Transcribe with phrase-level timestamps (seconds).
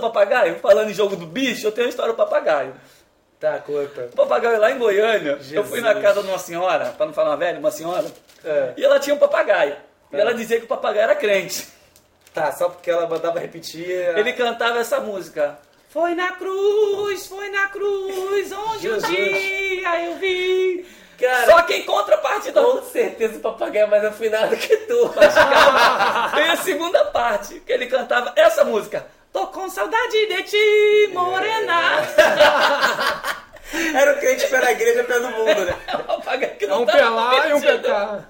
[0.00, 0.56] do papagaio?
[0.60, 2.74] Falando em jogo do bicho, eu tenho uma história do papagaio.
[3.38, 4.08] Tá, conta.
[4.12, 5.68] O papagaio lá em Goiânia, eu Jesus.
[5.68, 8.04] fui na casa de uma senhora, pra não falar uma velha, uma senhora,
[8.44, 8.74] É.
[8.76, 9.76] e ela tinha um papagaio.
[10.12, 10.20] E É.
[10.20, 11.66] ela dizia que o papagaio era crente.
[12.34, 13.88] Tá, só porque ela mandava repetir.
[13.90, 15.58] Ele cantava essa música.
[15.88, 19.04] Foi na cruz, foi na cruz, onde Jesus.
[19.04, 20.86] um dia eu vi.
[21.18, 25.10] Cara, Só que em contrapartida com certeza o papagaio é mais afinado que tu.
[26.34, 29.04] tem a segunda parte, que ele cantava essa música.
[29.32, 32.02] Tô com saudade de ti, morena.
[33.94, 35.76] Era o crente pela igreja, pé no mundo, né?
[35.86, 38.24] É É um tá pé lá e um pé cá.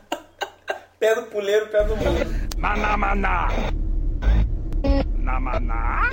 [0.99, 2.51] Pé no puleiro, pé no mundo.
[2.59, 3.49] Maná, maná.
[5.17, 6.11] Na maná.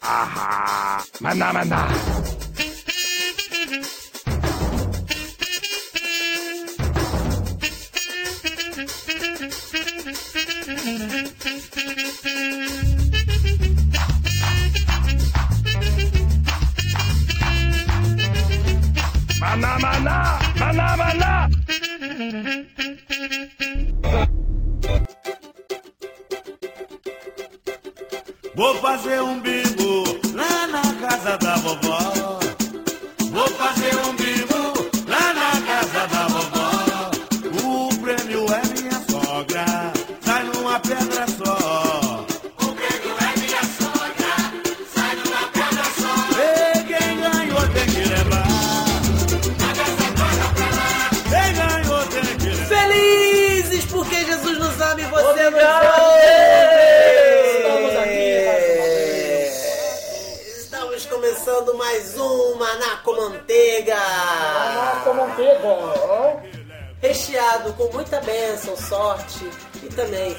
[0.00, 1.02] Ahá.
[1.20, 2.33] Maná, maná.
[10.04, 10.12] Maná,
[19.80, 20.38] maná.
[20.60, 21.48] Maná, maná.
[28.54, 29.73] Vou fazer um bingo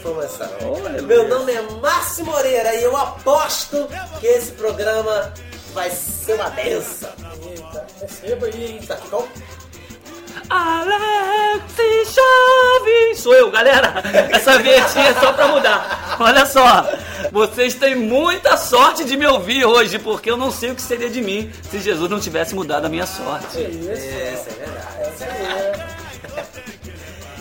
[0.05, 0.47] informação.
[0.83, 3.87] Olha, Meu nome é Márcio Moreira e eu aposto
[4.19, 5.33] que esse programa
[5.73, 7.09] vai ser uma benção.
[7.43, 8.79] Eita, receba aí, hein?
[8.87, 9.27] Tá com?
[10.49, 11.63] Alex
[12.13, 13.19] Chaves!
[13.19, 13.95] Sou eu, galera!
[14.31, 16.17] Essa vinhetinha é só pra mudar.
[16.19, 16.87] Olha só,
[17.31, 21.09] vocês têm muita sorte de me ouvir hoje, porque eu não sei o que seria
[21.09, 23.59] de mim se Jesus não tivesse mudado a minha sorte.
[23.59, 23.89] Isso.
[23.89, 25.95] Essa é verdade.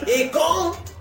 [0.07, 0.94] E com.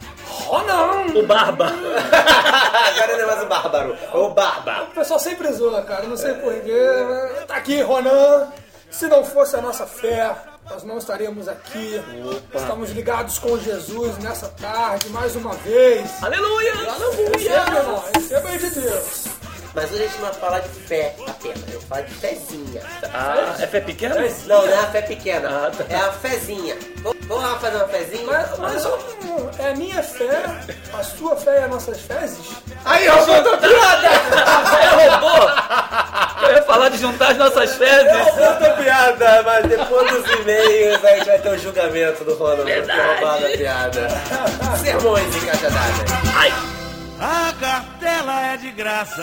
[0.46, 1.06] Ronan!
[1.16, 1.66] O Barba!
[1.72, 4.84] Agora não é mais o Bárbaro, é o Barba.
[4.84, 6.04] O pessoal sempre zoa, cara.
[6.04, 6.78] Não sei porquê.
[7.48, 8.48] Tá aqui, Ronan.
[8.92, 10.36] Se não fosse a nossa fé,
[10.70, 12.02] nós não estaríamos aqui.
[12.54, 16.22] Estamos ligados com Jesus nessa tarde, mais uma vez.
[16.24, 16.74] Aleluia!
[16.76, 18.04] Receba, irmão.
[18.16, 19.26] Receba aí de Deus.
[19.76, 22.82] Mas hoje a gente não vai falar de fé apenas, vai falar de fezinha.
[23.12, 24.14] Ah, é fé pequena?
[24.46, 25.84] Não, não é a fé pequena, Ah, tá.
[25.90, 26.78] é a fezinha.
[26.98, 28.24] Vamos vamos lá fazer uma fezinha?
[28.26, 30.44] Mas, mas um, é a minha fé,
[30.98, 32.40] a sua fé e as nossas fezes?
[32.86, 34.08] Aí, eu vou tua piada!
[34.82, 36.46] É robô!
[36.48, 38.36] Eu ia falar de juntar as nossas Eu fezes.
[38.36, 42.64] vou tua piada, mas depois dos e-mails a gente vai ter o julgamento do Ronald
[42.72, 44.08] por ter roubado a piada.
[44.82, 46.12] Sermões encaixadadas.
[46.36, 46.54] Ai!
[47.20, 49.22] A cartela é de graça,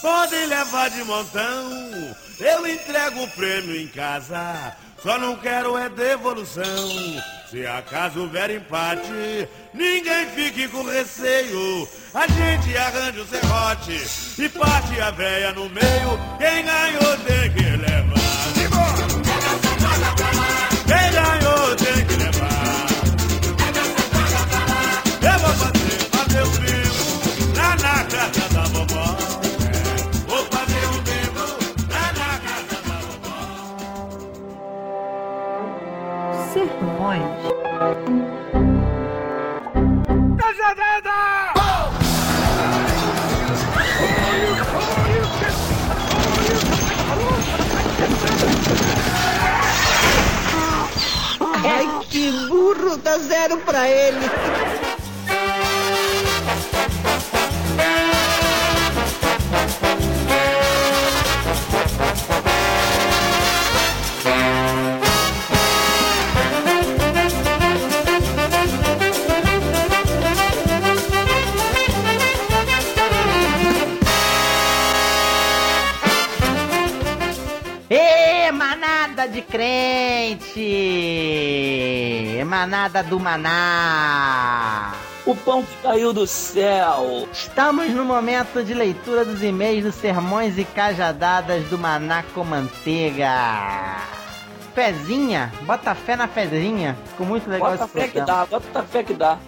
[0.00, 2.16] podem levar de montão.
[2.38, 6.88] Eu entrego o prêmio em casa, só não quero é devolução.
[7.50, 11.88] Se acaso houver empate, ninguém fique com receio.
[12.12, 14.06] A gente arranja o serrote
[14.38, 16.18] e parte a véia no meio.
[16.38, 18.17] Quem ganhou tem que levar.
[51.78, 54.28] Ai, que burro, dá zero pra ele.
[79.50, 80.64] Crente!
[82.44, 84.94] Manada do maná!
[85.26, 87.28] O pão que caiu do céu.
[87.32, 93.30] Estamos no momento de leitura dos e-mails dos sermões e cajadadas do Maná com Manteiga.
[94.74, 96.96] fezinha, bota fé na fezinha.
[97.10, 99.38] Ficou muito legal Bota esse fé que dá, bota fé que dá.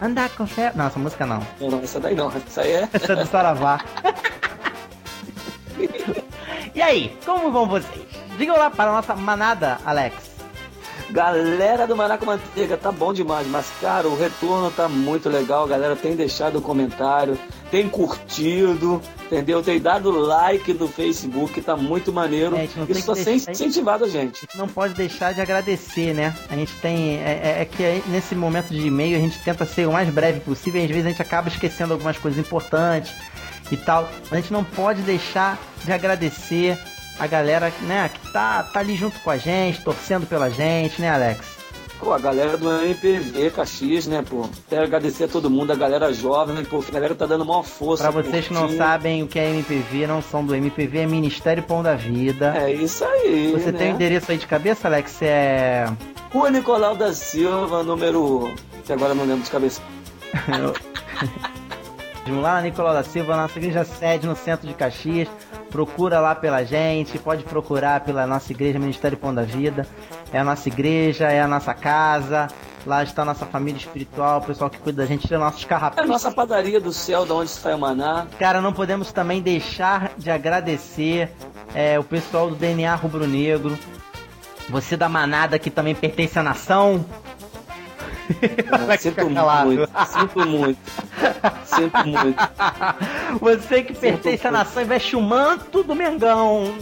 [0.00, 0.72] Andar com fé.
[0.74, 1.44] Não, essa música não.
[1.60, 2.30] Não, não, essa daí não.
[2.30, 2.88] Essa aí é.
[2.92, 3.80] Essa é do Saravá.
[6.74, 8.11] e aí, como vão vocês?
[8.42, 10.16] Digam lá para a nossa manada, Alex.
[11.12, 15.68] Galera do Maraca Manteiga, tá bom demais, mas cara, o retorno tá muito legal, a
[15.68, 17.38] galera tem deixado comentário,
[17.70, 19.62] tem curtido, entendeu?
[19.62, 22.56] Tem dado like no Facebook, tá muito maneiro.
[22.56, 24.38] É, Isso tá sem incentivado a gente.
[24.38, 26.34] A gente não pode deixar de agradecer, né?
[26.50, 27.18] A gente tem.
[27.18, 30.40] É, é- é que nesse momento de e-mail a gente tenta ser o mais breve
[30.40, 33.12] possível e às vezes a gente acaba esquecendo algumas coisas importantes
[33.70, 34.08] e tal.
[34.24, 36.76] Mas a gente não pode deixar de agradecer
[37.22, 41.08] a galera né, que tá, tá ali junto com a gente, torcendo pela gente, né,
[41.08, 41.62] Alex?
[42.00, 44.48] Pô, a galera do MPV Caxias, né, pô?
[44.68, 46.84] Quero agradecer a todo mundo, a galera jovem, né, pô?
[46.86, 48.02] A galera tá dando maior força.
[48.02, 51.62] Pra vocês que não sabem o que é MPV, não são do MPV, é Ministério
[51.62, 52.54] Pão da Vida.
[52.56, 53.52] É isso aí.
[53.52, 53.78] Você né?
[53.78, 55.22] tem o endereço aí de cabeça, Alex?
[55.22, 55.86] É.
[56.32, 58.52] Rua Nicolau da Silva, número.
[58.84, 59.80] que agora não lembro de cabeça.
[62.26, 65.28] Vamos lá Nicolau da Silva, nossa igreja sede no centro de Caxias.
[65.72, 69.86] Procura lá pela gente, pode procurar pela nossa igreja Ministério Pão da Vida.
[70.30, 72.48] É a nossa igreja, é a nossa casa.
[72.84, 75.64] Lá está a nossa família espiritual, o pessoal que cuida da gente, tira nossos
[75.96, 78.26] É a nossa padaria do céu, da onde sai o maná.
[78.38, 81.30] Cara, não podemos também deixar de agradecer
[81.74, 83.78] é, o pessoal do DNA Rubro Negro.
[84.68, 87.04] Você da manada que também pertence à nação.
[88.98, 90.78] Sinto muito, sinto muito.
[91.64, 92.38] Sinto muito.
[93.40, 96.74] Você que pertence à nação e veste o manto do Mengão.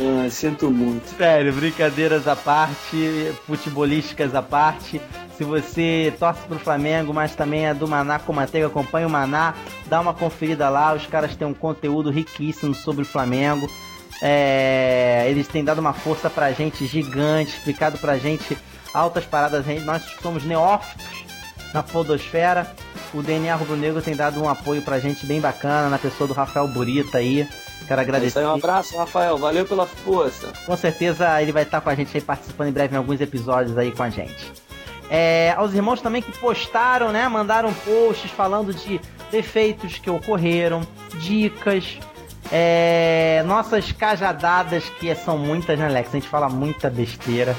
[0.00, 1.16] Ah, sinto muito.
[1.16, 5.00] Sério, brincadeiras à parte, futebolísticas à parte.
[5.36, 9.54] Se você torce pro Flamengo, mas também é do Maná com Manteiga, acompanha o Maná,
[9.86, 10.94] dá uma conferida lá.
[10.94, 13.68] Os caras têm um conteúdo riquíssimo sobre o Flamengo.
[14.22, 18.56] É, eles têm dado uma força pra gente gigante, explicado pra gente
[18.92, 19.66] altas paradas.
[19.84, 21.24] Nós somos neófitos
[21.72, 22.72] na podosfera.
[23.14, 26.34] O DNA Rubro Negro tem dado um apoio pra gente bem bacana, na pessoa do
[26.34, 27.48] Rafael Burita aí.
[27.86, 28.44] Quero É agradecer.
[28.44, 29.38] um abraço, Rafael.
[29.38, 30.52] Valeu pela força.
[30.66, 33.76] Com certeza ele vai estar com a gente aí participando em breve em alguns episódios
[33.78, 34.52] aí com a gente.
[35.10, 37.28] É, aos irmãos também que postaram, né?
[37.28, 39.00] Mandaram posts falando de
[39.30, 40.80] defeitos que ocorreram,
[41.20, 41.98] dicas,
[42.50, 46.08] é, nossas cajadadas, que são muitas, né, Alex?
[46.08, 47.54] A gente fala muita besteira.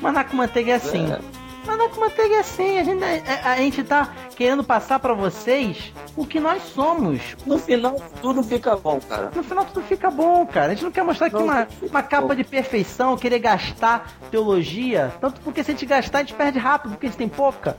[0.00, 1.10] Maná com manteiga é assim.
[1.12, 1.39] É.
[1.66, 2.78] Maná com manteiga é assim.
[2.78, 7.20] A gente, a, a gente tá querendo passar pra vocês o que nós somos.
[7.46, 9.30] No final, tudo fica bom, cara.
[9.34, 10.66] No final tudo fica bom, cara.
[10.66, 12.34] A gente não quer mostrar aqui Não, uma, uma capa bom.
[12.34, 15.12] de perfeição, querer gastar teologia.
[15.20, 17.76] Tanto porque se a gente gastar, a gente perde rápido, porque a gente tem pouca.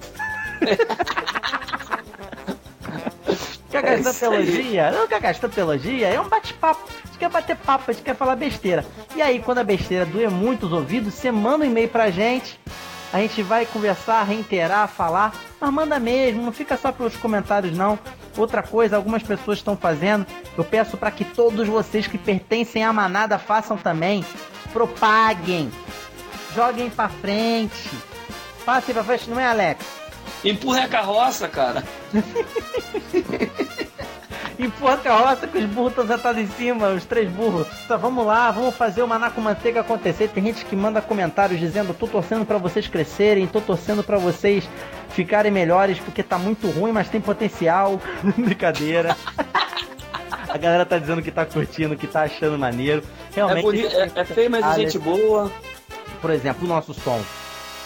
[3.72, 4.16] quer É gastar aí.
[4.46, 4.92] teologia?
[4.92, 6.08] Não quer gastar teologia?
[6.08, 6.82] É um bate-papo.
[6.88, 8.86] A gente quer bater papo, a gente quer falar besteira.
[9.16, 12.60] E aí, quando a besteira doer muito os ouvidos, você manda um e-mail pra gente.
[13.14, 18.00] A gente vai conversar, reiterar, falar, mas manda mesmo, não fica só pelos comentários não.
[18.38, 20.26] Outra coisa, algumas pessoas estão fazendo,
[20.58, 24.26] eu peço para que todos vocês que pertencem à manada façam também.
[24.72, 25.70] Propaguem.
[26.56, 27.90] Joguem pra frente.
[28.66, 29.86] Passem pra frente, não é, Alex?
[30.44, 31.84] Empurra a carroça, cara.
[34.60, 37.68] Empurra a carroça que os burros estão sentados em cima, os três burros.
[37.86, 40.28] Então vamos lá, vamos fazer o Maná com Manteiga acontecer.
[40.30, 44.68] Tem gente que manda comentários dizendo: tô torcendo pra vocês crescerem, tô torcendo pra vocês
[45.10, 48.00] ficarem melhores porque tá muito ruim, mas tem potencial.
[48.38, 49.16] Brincadeira.
[50.48, 53.02] A galera tá dizendo que tá curtindo, que tá achando maneiro.
[53.34, 55.50] Realmente, É, bonito, é, é feio, mas é gente boa.
[56.22, 57.22] por exemplo, o nosso som.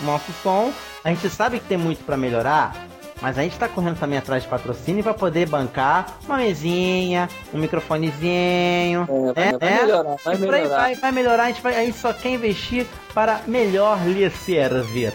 [0.01, 0.73] O nosso som,
[1.03, 2.75] a gente sabe que tem muito pra melhorar,
[3.21, 7.57] mas a gente tá correndo também atrás de patrocínio pra poder bancar uma mesinha, um
[7.57, 9.57] microfonezinho, É, vai- né?
[9.57, 9.81] vai né?
[9.81, 10.67] melhorar, vai E melhorar.
[10.77, 15.13] vai, vai melhorar, a gente, vai, a gente só quer investir para melhor lhe servir,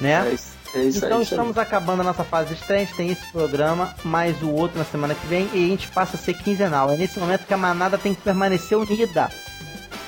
[0.00, 0.26] né?
[0.28, 1.24] É isso, é isso então aí.
[1.24, 4.78] estamos acabando a nossa fase de estreia, a gente tem esse programa, mais o outro
[4.78, 6.90] na semana que vem, e a gente passa a ser quinzenal.
[6.90, 9.28] É nesse momento que a manada tem que permanecer unida.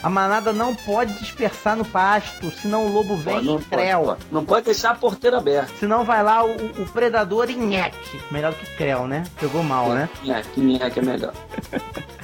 [0.06, 4.16] A manada não pode dispersar no pasto, senão o lobo vem não, e creu.
[4.30, 5.72] não pode deixar a porteira aberta.
[5.80, 8.20] Senão vai lá o, o predador e nheque.
[8.30, 9.24] Melhor do que creu, né?
[9.40, 10.08] Pegou mal, né?
[10.24, 11.32] É, que minha que é melhor.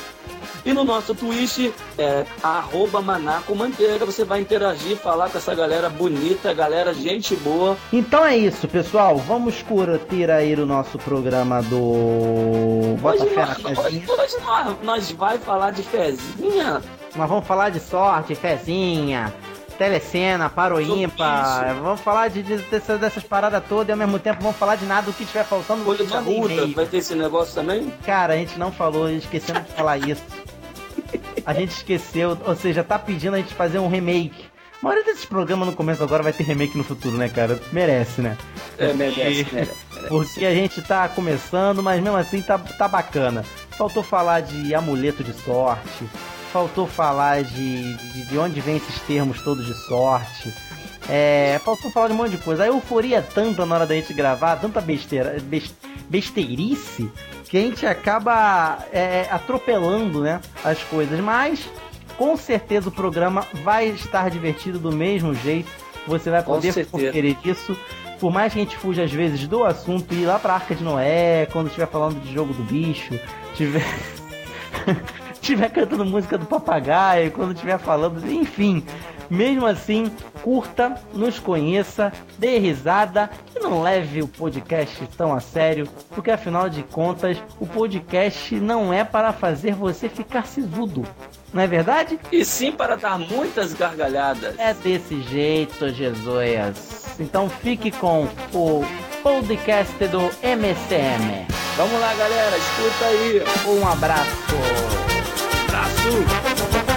[0.65, 4.05] E no nosso Twitch é arroba manacomanteiga.
[4.05, 7.77] Você vai interagir, falar com essa galera bonita, galera, gente boa.
[7.91, 9.17] Então é isso, pessoal.
[9.17, 15.37] Vamos curtir aí o nosso programa do Bota Hoje, nós, hoje, hoje nós, nós vai
[15.37, 16.81] falar de fezinha.
[17.15, 19.33] Nós vamos falar de sorte, fezinha,
[19.85, 21.57] telecena, paro ímpar.
[21.65, 21.83] Subício.
[21.83, 24.85] Vamos falar de, de- dessas, dessas paradas todas e ao mesmo tempo vamos falar de
[24.85, 25.83] nada do que estiver faltando.
[25.83, 26.75] Folha de e-mail.
[26.75, 27.91] vai ter esse negócio também?
[28.05, 30.21] Cara, a gente não falou, esquecemos de falar isso.
[31.45, 34.45] A gente esqueceu, ou seja, tá pedindo a gente fazer um remake.
[34.81, 37.59] A maioria desses programas no começo agora vai ter remake no futuro, né, cara?
[37.71, 38.37] Merece, né?
[38.77, 40.07] É, merece, Porque- merece.
[40.07, 43.43] Porque a gente tá começando, mas mesmo assim tá, tá bacana.
[43.77, 46.05] Faltou falar de amuleto de sorte,
[46.51, 50.53] faltou falar de, de, de onde vem esses termos todos de sorte.
[51.09, 52.63] É, faltou falar de um monte de coisa.
[52.63, 55.73] A euforia é tanta na hora da gente gravar, tanta besteira, bes-
[56.09, 57.09] besteirice,
[57.49, 61.19] que a gente acaba é, atropelando né, as coisas.
[61.19, 61.67] Mas
[62.17, 65.69] com certeza o programa vai estar divertido do mesmo jeito.
[66.07, 67.75] Você vai poder conferir isso.
[68.19, 70.75] Por mais que a gente fuja às vezes do assunto e ir lá pra Arca
[70.75, 73.19] de Noé, quando estiver falando de jogo do bicho,
[73.55, 73.83] tiver.
[75.41, 78.85] tiver cantando música do papagaio, quando estiver falando, enfim.
[79.29, 80.11] Mesmo assim,
[80.43, 86.69] curta, nos conheça, dê risada e não leve o podcast tão a sério, porque afinal
[86.69, 91.05] de contas, o podcast não é para fazer você ficar sisudo.
[91.53, 92.19] Não é verdade?
[92.31, 94.57] E sim para dar muitas gargalhadas.
[94.59, 97.15] É desse jeito, Jesus.
[97.19, 98.85] Então fique com o
[99.23, 101.47] podcast do MCM.
[101.77, 103.77] Vamos lá, galera, escuta aí.
[103.79, 105.00] Um abraço.
[106.01, 106.90] Abraço.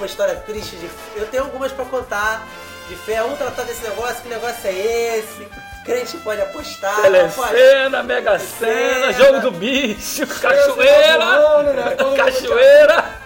[0.00, 2.42] Alguma história triste de Eu tenho algumas pra contar
[2.88, 3.20] de fé.
[3.20, 5.46] Vamos tratar desse negócio, que negócio é esse?
[5.84, 7.02] Crente pode apostar.
[7.02, 11.96] Telecena, Mega Sena, jogo do bicho, cachoeira, Ano, né?
[12.00, 13.20] Mundo- cachoeira.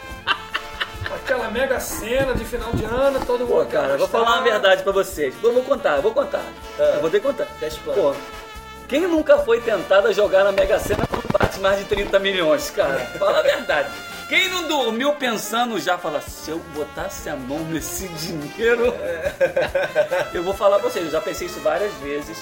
[1.15, 3.69] Aquela mega cena de final de ano, todo Pô, mundo.
[3.71, 5.35] cara, vou falar uma verdade pra vocês.
[5.43, 6.43] Eu vou contar, eu vou contar.
[6.79, 7.47] Eu vou ter que contar.
[7.95, 8.15] Pô,
[8.87, 11.07] quem nunca foi tentado a jogar na Mega Sena
[11.59, 13.01] mais de 30 milhões, cara?
[13.19, 13.91] Fala a verdade.
[14.29, 18.95] Quem não dormiu pensando já, fala, se eu botasse a mão nesse dinheiro...
[20.33, 22.39] Eu vou falar pra vocês, eu já pensei isso várias vezes.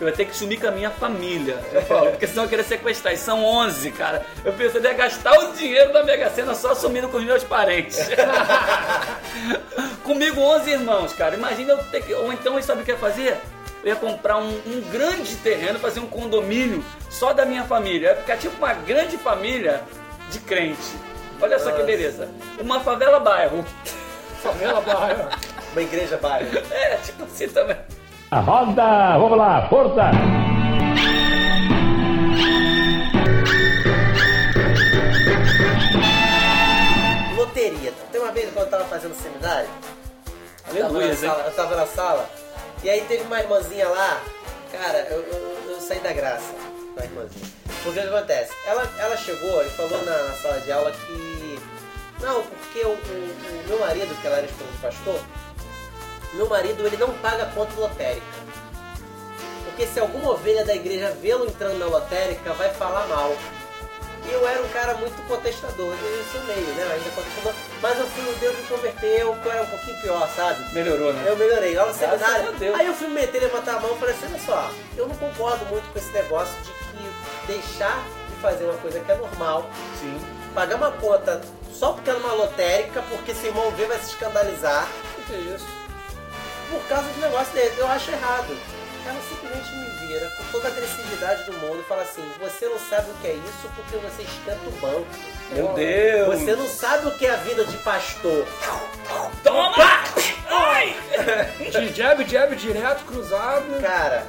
[0.00, 1.58] Eu ia ter que sumir com a minha família.
[1.72, 3.14] Eu falo, porque senão eu queria sequestrar.
[3.14, 4.26] E são 11, cara.
[4.44, 7.44] Eu pensei, eu ia gastar o dinheiro da Mega Sena só sumindo com os meus
[7.44, 7.98] parentes.
[10.02, 11.36] Comigo 11 irmãos, cara.
[11.36, 12.12] Imagina eu ter que...
[12.12, 13.40] Ou então, sabe o que ia fazer?
[13.84, 18.08] Eu ia comprar um, um grande terreno, fazer um condomínio só da minha família.
[18.08, 19.82] Eu ia ficar tipo uma grande família
[20.30, 20.96] de crente.
[21.38, 22.26] Olha só que beleza.
[22.58, 23.62] Uma favela bairro.
[24.42, 25.28] Favela bairro.
[25.72, 26.48] Uma igreja bairro.
[26.70, 27.76] É, tipo assim também.
[28.30, 30.10] A roda, vamos lá, força!
[37.36, 37.92] Loteria.
[38.10, 39.68] Tem uma vez quando eu tava fazendo seminário,
[40.68, 41.16] eu tava, na Aleluia, hein?
[41.16, 42.30] sala, eu tava na sala,
[42.84, 44.22] e aí teve uma irmãzinha lá,
[44.70, 46.52] cara, eu, eu- eu saí da graça
[46.94, 47.46] com a irmãzinha.
[47.82, 48.52] Porque o que acontece?
[48.66, 51.58] Ela, ela chegou e falou na, na sala de aula que.
[52.20, 55.20] Não, porque o, o- o meu marido, que ela era esposa do pastor,
[56.34, 58.44] meu marido ele não paga conta lotérica.
[59.64, 63.34] Porque se alguma ovelha da igreja vê-lo entrando na lotérica, vai falar mal.
[64.26, 66.92] E eu era um cara muito contestador, eu sou meio, né?
[66.94, 67.52] Ainda contestador.
[67.82, 70.72] Mas eu fui, Deus me converteu, eu era um pouquinho pior, sabe?
[70.72, 71.24] Melhorou, né?
[71.26, 72.54] Eu melhorei, lá no seminário.
[72.74, 75.16] Aí eu fui me meter, levantar a mão e falei assim, olha só, eu não
[75.16, 79.68] concordo muito com esse negócio de que deixar de fazer uma coisa que é normal,
[80.00, 80.18] Sim.
[80.54, 81.40] pagar uma conta
[81.72, 84.88] só porque é numa lotérica, porque seu irmão vê vai se escandalizar,
[85.18, 85.66] O que é isso?
[86.70, 87.78] por causa de negócio desse.
[87.78, 88.56] Eu acho errado.
[89.06, 89.90] Ela simplesmente me
[90.36, 93.34] com toda a agressividade do mundo e fala assim: você não sabe o que é
[93.34, 95.06] isso porque você esquenta o banco.
[95.52, 96.38] Meu Deus.
[96.38, 98.46] Você não sabe o que é a vida de pastor.
[99.42, 100.04] Toma!
[100.48, 100.96] Ai!
[101.70, 103.80] De jab, jab, direto, cruzado.
[103.80, 104.26] Cara,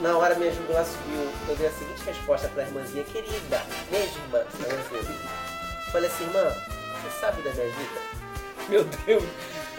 [0.00, 5.18] na hora minha jugular subiu, eu dei a seguinte resposta pra irmãzinha querida, irmãzinha.
[5.92, 6.52] Falei assim, irmã,
[7.02, 8.00] você sabe da minha vida?
[8.68, 9.22] Meu Deus.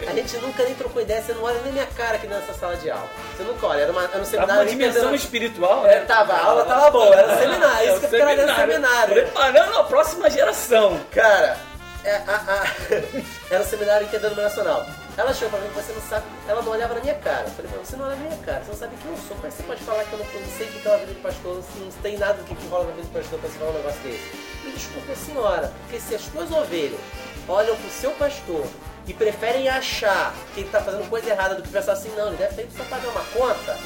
[0.08, 2.76] A gente nunca nem trocou ideia, você não olha nem minha cara aqui nessa sala
[2.78, 3.08] de aula.
[3.36, 4.54] Você nunca olha, era, uma, era um Tava seminário.
[4.56, 6.06] uma nem dimensão espiritual, É, né?
[6.06, 8.54] tava, a aula tava boa, era um seminário, É isso um que eu ficava dentro
[8.54, 9.14] do seminário.
[9.14, 11.00] Preparando a próxima geração.
[11.12, 11.58] Cara,
[12.04, 12.68] é, a- a-
[13.50, 14.86] era um seminário interdenominacional.
[15.16, 17.44] Ela chegou pra mim, você não sabe, ela não olhava na minha cara.
[17.46, 19.36] Eu falei, você não olha na minha cara, você não sabe quem eu sou.
[19.38, 20.90] Como é que você pode falar que eu não, eu não sei o que é
[20.92, 23.10] uma vida de pastor, se não tem nada do que, que rola na vida de
[23.14, 24.32] pastor pra você falar um negócio desse?
[24.66, 27.00] Me desculpe, senhora, porque se as tuas ovelhas
[27.48, 28.66] olham pro seu pastor
[29.08, 32.38] e preferem achar que ele tá fazendo coisa errada do que pensar assim, não, ele
[32.38, 33.78] deve ter só pagar uma conta,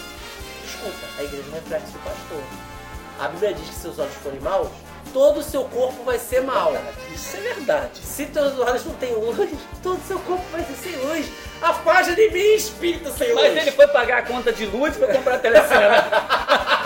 [0.64, 2.44] desculpa, a igreja reflete o pastor.
[3.20, 4.70] A Bíblia diz que se seus olhos forem maus,
[5.12, 6.78] todo o seu corpo vai ser mau.
[7.12, 8.00] Isso é verdade.
[8.00, 9.50] Se teus olhos não têm luz,
[9.82, 11.28] todo o seu corpo vai ser sem luz.
[11.60, 13.42] Afasta de mim, espírito sem luz.
[13.42, 16.06] Mas ele foi pagar a conta de luz pra comprar a telecena.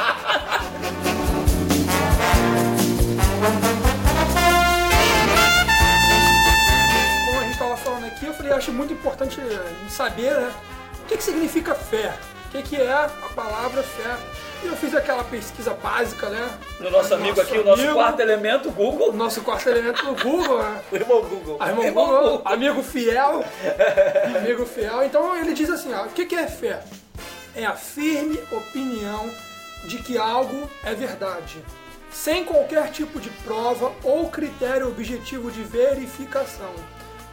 [8.52, 10.54] eu acho muito importante eh, saber, né?
[11.04, 12.14] O que, que significa fé?
[12.48, 14.18] O que, que é a palavra fé?
[14.64, 16.60] E eu fiz aquela pesquisa básica, né?
[16.80, 19.14] No nosso amigo aqui, o nosso amigo, quarto elemento, Google.
[19.14, 20.82] nosso quarto elemento do Google, né?
[20.92, 21.58] O irmão Google.
[21.60, 22.54] Ah, irmão Irmão Google, Google.
[22.54, 23.44] amigo fiel,
[24.38, 25.04] amigo fiel.
[25.04, 26.84] Então ele diz assim, ó, o que que é fé?
[27.56, 29.30] É a firme opinião
[29.86, 31.64] de que algo é verdade,
[32.12, 36.72] sem qualquer tipo de prova ou critério objetivo de verificação.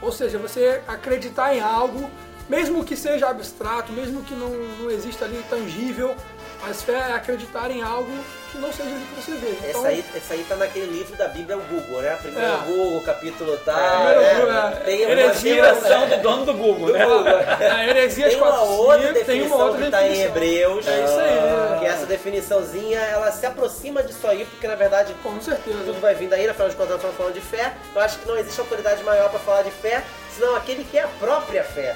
[0.01, 2.11] Ou seja, você acreditar em algo,
[2.49, 6.15] mesmo que seja abstrato, mesmo que não, não exista ali tangível,
[6.61, 8.11] mas fé é acreditar em algo
[8.51, 9.51] que não seja ali que você vê.
[9.69, 12.19] Então, Essa aí, essa aí tá naquele livro da Bíblia, o Google, né?
[12.21, 12.57] Primeiro É.
[12.67, 13.77] Google, capítulo tal.
[13.77, 14.35] Primeiro né?
[14.41, 14.71] Google, é.
[14.85, 17.05] Tem uma, Heresia, tem Inspiração do dono do Google, né?
[17.71, 20.31] a heresias Tem uma 4, outra 5, tem uma definição outra que tá em definição.
[20.37, 20.89] Hebreus.
[20.89, 21.79] É isso aí.
[21.81, 25.79] Que essa definiçãozinha, ela se aproxima disso aí, porque na verdade Com certeza.
[25.85, 27.75] tudo vai vindo aí, afinal de contas nós estamos falando de fé.
[27.95, 30.03] Eu acho que não existe autoridade maior para falar de fé,
[30.35, 31.95] senão aquele que é a própria fé.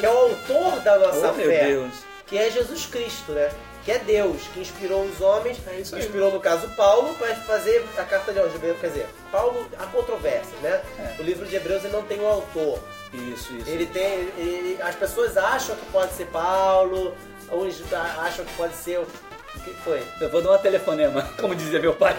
[0.00, 1.64] Que é o autor da nossa Oh, meu fé.
[1.66, 1.92] Deus.
[2.26, 3.48] Que é Jesus Cristo, né?
[3.84, 8.02] Que é Deus, que inspirou os homens, É inspirou no caso Paulo para fazer a
[8.04, 10.80] carta de Hebreus, quer dizer, Paulo há controvérsias, né?
[10.98, 11.20] É.
[11.20, 12.78] O livro de Hebreus ele não tem um autor.
[13.12, 13.68] Isso, isso.
[13.68, 14.04] Ele tem.
[14.38, 17.14] ele- as pessoas acham que pode ser Paulo,
[17.52, 19.02] uns acham que pode ser o.
[19.02, 20.02] O que foi?
[20.20, 22.16] Eu vou dar uma telefonema, como dizia meu pai.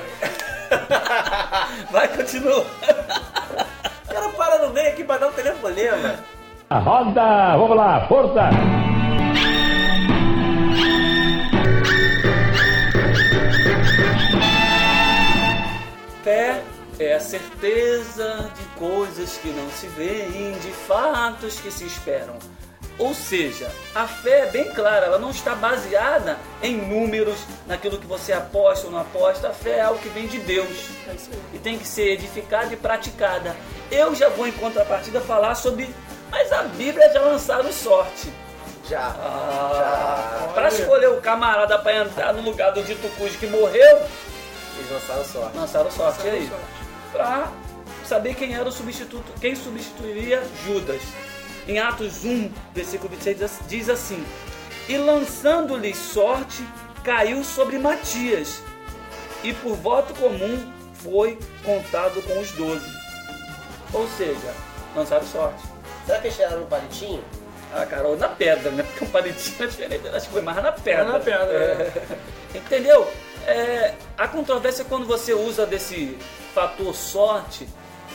[1.91, 2.65] Vai, continua.
[4.07, 6.15] O cara para no meio aqui pra dar um telefonema.
[6.69, 8.49] A roda, vamos lá, força!
[16.25, 16.63] Fé
[16.97, 22.33] é a certeza de coisas que não se veem, de fatos que se esperam.
[22.97, 28.07] Ou seja, a fé é bem clara, ela não está baseada em números, naquilo que
[28.07, 29.49] você aposta ou não aposta.
[29.49, 31.15] A fé é algo que vem de Deus É
[31.53, 33.55] e tem que ser edificada e praticada.
[33.91, 35.87] Eu já vou em contrapartida falar sobre.
[36.31, 38.33] Mas a Bíblia já lançaram sorte.
[38.89, 39.15] Já.
[39.19, 40.53] Ah, Já.
[40.53, 44.01] para escolher o camarada para entrar no lugar do dito cujo que morreu,
[44.77, 45.57] Eles lançaram sorte.
[45.57, 46.47] lançaram sorte Lançaram aí.
[46.49, 46.65] sorte.
[47.11, 47.51] Para
[48.05, 51.01] saber quem era o substituto, quem substituiria Judas.
[51.67, 54.23] Em Atos 1, versículo 26 diz- assim:
[54.87, 56.63] E lançando-lhe sorte,
[57.03, 58.61] caiu sobre Matias,
[59.43, 60.71] e por voto comum
[61.03, 62.85] foi contado com os doze.
[63.93, 64.53] Ou seja,
[64.95, 65.63] lançaram sorte.
[66.05, 67.23] Será que eles tiraram um palitinho?
[67.73, 68.83] Ah, cara, ou na pedra, né?
[68.83, 71.03] Porque um palitinho é diferente, acho que foi mais na pedra.
[71.05, 71.45] na pedra,
[72.53, 72.57] É.
[72.57, 73.11] Entendeu?
[73.45, 76.17] É, a controvérsia é quando você usa desse
[76.53, 77.67] fator sorte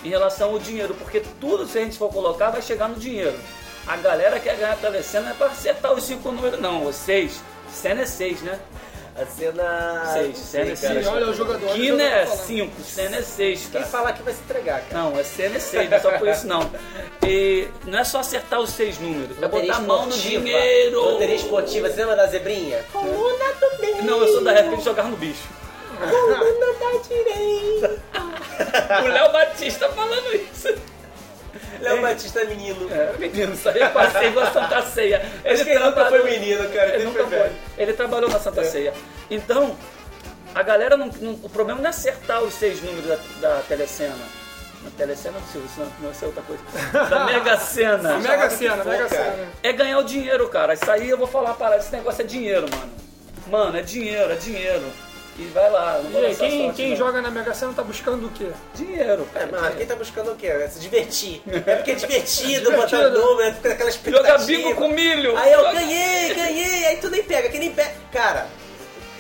[0.05, 3.39] em relação ao dinheiro, porque tudo, se a gente for colocar, vai chegar no dinheiro.
[3.87, 6.97] A galera quer ganhar a telecena não é para acertar os cinco números, não, os
[6.97, 7.41] seis.
[7.73, 8.59] Cena é seis, né?
[9.17, 10.03] A cena.
[10.13, 10.77] Seis, não cena sei, é cara.
[10.77, 11.05] seis.
[11.07, 11.69] Sim, olha o jogador.
[11.77, 12.47] jogador é falando.
[12.47, 13.87] cinco, cena é seis, Quem cara.
[13.87, 15.03] falar aqui vai se entregar, cara.
[15.03, 16.71] Não, é CN6, não é só por isso não.
[17.27, 21.01] E não é só acertar os seis números, é botar a mão no dinheiro.
[21.03, 22.85] Loteria esportiva, você lembra da zebrinha?
[22.93, 24.03] Coluna do meio.
[24.05, 25.49] Não, eu sou da época de jogar no bicho.
[25.99, 28.03] Coluna da direita.
[29.03, 30.69] O Léo Batista falando isso.
[31.81, 32.89] Léo Batista é menino.
[32.93, 35.23] É, menino, isso aí eu passei na Santa Ceia.
[35.45, 36.95] Ele nunca trabalhou- foi menino, cara.
[36.95, 37.51] Ele nunca foi.
[37.79, 38.93] Ele trabalhou na Santa Ceia.
[39.31, 39.77] Então,
[40.55, 43.07] a galera não, não- O problema não é acertar os seis números
[43.41, 44.15] da, da telecena.
[44.83, 46.63] Na telecena do Silvio Santos, não é outra coisa.
[47.11, 48.17] Da Mega Sena.
[48.19, 49.25] Mega Sena, for, Mega cara.
[49.33, 49.49] Sena.
[49.63, 50.73] É ganhar o dinheiro, cara.
[50.73, 52.91] Isso aí eu vou falar para esse negócio é dinheiro, mano.
[53.47, 54.83] Mano, é dinheiro, é dinheiro.
[55.41, 58.31] E vai lá, E aí, quem, sorte, quem joga na Mega Sena tá buscando o
[58.31, 58.49] quê?
[58.75, 60.49] Dinheiro, É, mas quem tá buscando o quê?
[60.49, 61.41] É Se divertir.
[61.67, 63.21] É porque é divertido botar Divertido.
[63.21, 64.29] número, fica aquela expectativa.
[64.39, 65.35] Joga bingo com milho.
[65.39, 67.95] Aí eu ganhei, ganhei, aí tu nem pega, que nem pega.
[68.13, 68.47] Cara,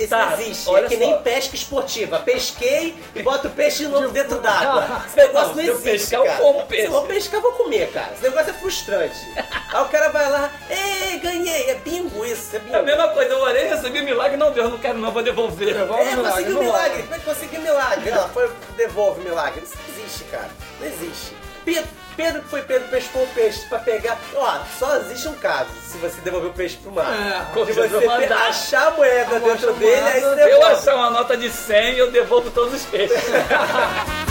[0.04, 0.68] isso Tá, não existe.
[0.68, 1.00] olha É que só.
[1.00, 2.18] nem pesca esportiva.
[2.20, 5.02] Pesquei e boto o peixe de novo dentro d'água.
[5.06, 5.90] Esse negócio Não, não, se eu existe.
[5.90, 6.38] pescar, eu cara.
[6.38, 6.82] como peixe.
[6.82, 8.12] Se eu vou pescar, eu vou comer, cara.
[8.14, 9.16] Esse negócio é frustrante.
[9.72, 11.70] aí o cara vai lá, ei, ganhei.
[11.70, 12.76] É bingo isso, é bingo.
[12.76, 15.74] É a mesma coisa, eu orei, recebi milagre, não deu, não quero não, vou devolver.
[15.74, 17.02] Devolve É, milagre, conseguiu não milagre.
[17.02, 18.10] Como é que conseguiu milagre?
[18.10, 19.62] Ela foi, devolve milagre.
[19.62, 20.48] Isso não existe, cara.
[20.80, 21.36] Não existe.
[21.64, 21.88] Pedro,
[22.22, 24.18] Pedro que foi Pedro pescou o peixe pra pegar.
[24.34, 27.06] Ó, só existe um caso se você devolver o peixe pro mar.
[27.14, 30.20] É, eu você pe- achar a moeda dentro dele, aí moeda.
[30.20, 30.74] você Se eu devolve.
[30.74, 33.16] achar uma nota de 100, eu devolvo todos os peixes.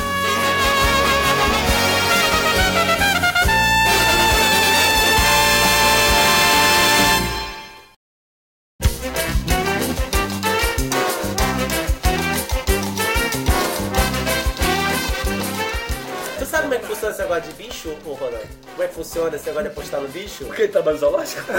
[17.49, 18.47] de bicho, ô Ronaldo?
[18.71, 20.45] Como é que funciona esse negócio de apostar no bicho?
[20.45, 21.41] Porque ele trabalha no zoológico?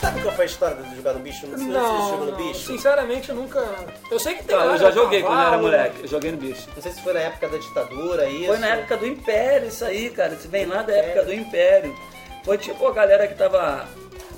[0.00, 1.46] Sabe qual foi a história de jogar no bicho?
[1.46, 2.66] Não se Não, jogou no não, bicho.
[2.66, 3.64] sinceramente eu nunca.
[4.10, 4.54] Eu sei que tem.
[4.56, 6.00] Tá, eu já joguei quando eu era cavalo, moleque.
[6.02, 6.68] Eu joguei no bicho.
[6.74, 8.46] Não sei se foi na época da ditadura, isso.
[8.46, 10.34] Foi na época do Império isso aí, cara.
[10.34, 11.96] Isso vem lá da época do Império.
[12.44, 13.88] Foi tipo a galera que tava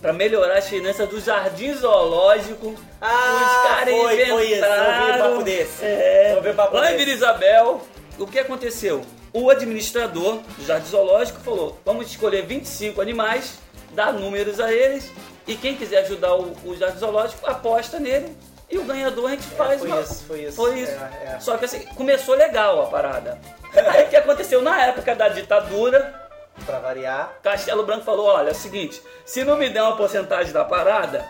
[0.00, 2.72] pra melhorar as finanças do jardim zoológico.
[3.00, 4.36] Ah, os caras foi, inventaram.
[4.36, 4.64] foi isso.
[4.64, 5.84] Eu ouvi papo desse.
[5.84, 7.04] É, papo lá em desse.
[7.04, 7.80] Vila Isabel,
[8.18, 9.02] o que aconteceu?
[9.32, 13.58] O administrador do jardim zoológico falou: vamos escolher 25 animais,
[13.92, 15.10] dar números a eles,
[15.46, 18.36] e quem quiser ajudar o, o jardim zoológico aposta nele.
[18.68, 20.56] E o ganhador a gente faz foi uma- isso, foi isso.
[20.56, 20.90] Foi isso.
[20.92, 21.40] É, é.
[21.40, 23.38] Só que assim, começou legal a parada.
[23.92, 26.22] Aí o que aconteceu na época da ditadura,
[26.64, 27.34] Pra variar.
[27.42, 31.24] Castelo Branco falou: olha, é o seguinte, se não me der uma porcentagem da parada,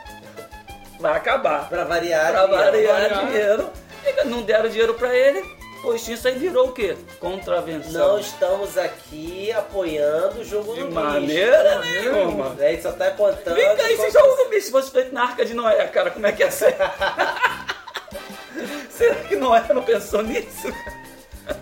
[1.00, 1.68] vai acabar.
[1.68, 2.30] Pra variar.
[2.30, 3.26] Pra variar variar.
[3.26, 3.70] dinheiro.
[4.04, 5.42] E não deram dinheiro pra ele,
[5.86, 6.96] pois isso aí virou o quê?
[7.20, 7.92] Contravenção.
[7.92, 12.12] Não estamos aqui apoiando o jogo de no maneira bicho.
[12.12, 12.56] nenhuma.
[12.58, 13.54] É, ele só tá contando.
[13.54, 16.26] Vem cá, esse jogo no bicho, se fosse feito na Arca de Noé, cara, como
[16.26, 16.74] é que ia ser?
[18.90, 20.66] Será que Noé não pensou nisso?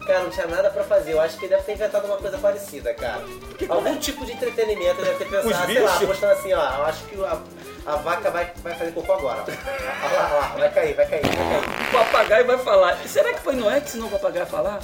[0.06, 1.12] Cara, não tinha nada pra fazer.
[1.12, 3.22] Eu acho que ele deve ter inventado uma coisa parecida, cara.
[3.68, 6.08] Algum tipo de entretenimento ele deve ter pensado, sei lá, bichos?
[6.08, 6.76] mostrando assim, ó.
[6.78, 7.38] Eu acho que a,
[7.86, 9.42] a vaca vai, vai fazer cocô agora.
[9.42, 9.44] ó.
[9.44, 11.88] Olha lá, olha lá, vai cair, vai cair, vai cair.
[11.88, 13.04] O papagaio vai falar.
[13.04, 14.80] E será que foi Noé que ensinou o papagaio a falar?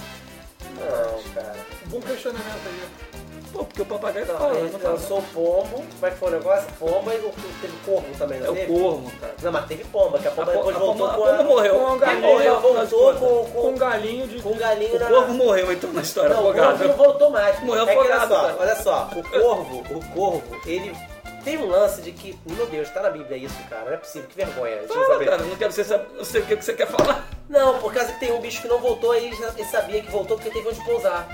[0.78, 1.56] Não, cara.
[1.86, 3.10] Bom questionamento aí.
[3.52, 5.68] Pô, porque o papagaio Não, fala, ele lançou o pombo.
[5.94, 6.68] Como é que foi o negócio?
[6.78, 8.72] Pomba e o, teve corvo também, É não o teve?
[8.72, 9.34] corvo, cara.
[9.42, 11.28] Não, mas teve pomba, que a pomba A po- depois a voltou pomba- com a
[11.32, 11.74] pomba morreu.
[11.74, 12.52] Com um Quem galinho, morreu?
[12.52, 14.40] Ela voltou com, Com com, um galinho de.
[14.42, 15.06] com um galinho O na...
[15.08, 17.60] corvo morreu então na história, Não, o corvo não voltou mais.
[17.60, 18.56] Morreu é que olha afogado, só, cara.
[18.60, 20.96] olha só, o corvo, o corvo, ele
[21.44, 24.28] tem um lance de que, meu Deus, tá na Bíblia isso, cara, não é possível,
[24.28, 24.76] que vergonha.
[24.76, 25.24] Deixa eu Fala, saber.
[25.24, 27.26] cara, não quero ser, eu sei o que você quer falar.
[27.48, 30.10] Não, por causa que tem um bicho que não voltou, aí já- ele sabia que
[30.10, 31.26] voltou porque teve onde pousar.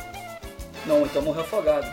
[0.87, 1.87] Não, então morreu afogado.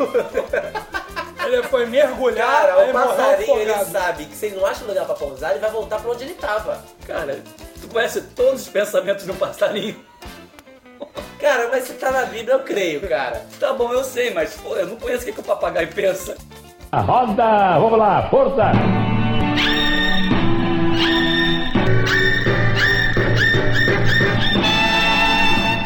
[1.46, 5.04] Ele foi mergulhar, Cara, aí o passarinho, ele sabe que se ele não acha lugar
[5.04, 6.80] pra pousar, ele vai voltar pra onde ele tava.
[7.04, 7.40] Cara,
[7.80, 9.96] tu conhece todos os pensamentos de um passarinho.
[11.40, 13.44] Cara, mas se tá na Bíblia, eu creio, cara.
[13.58, 16.36] Tá bom, eu sei, mas pô, eu não conheço o que, que o papagaio pensa.
[16.92, 18.72] A roda, vamos lá, força!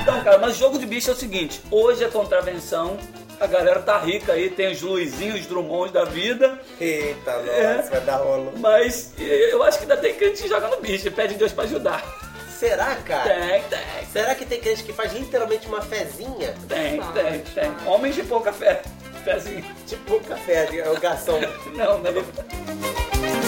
[0.02, 2.98] Então, cara, mas jogo de bicho é o seguinte: hoje é contravenção,
[3.40, 7.82] a galera tá rica aí, tem os Luizinhos Drummonds da vida, Eita, nossa, É.
[7.82, 8.52] vai dar rolo.
[8.58, 11.52] mas eh, eu acho que ainda tem crente que joga no bicho e pede Deus
[11.52, 12.02] pra ajudar.
[12.58, 13.24] Será, cara?
[13.34, 13.78] Tem, tem,
[14.12, 16.54] Será que tem crente que faz literalmente uma fezinha?
[16.68, 17.74] tem, tem, tem.
[17.86, 18.80] Homens de pouca fé.
[19.24, 19.64] Fezinho.
[19.86, 21.40] Tipo o café, o garçom.
[21.74, 23.43] Não, não